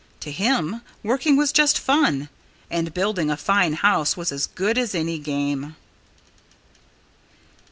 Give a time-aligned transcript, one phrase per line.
[0.21, 2.29] To him, working was just fun.
[2.71, 5.75] And building a fine house was as good as any game.